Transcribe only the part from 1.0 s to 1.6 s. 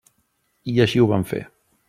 ho van fer.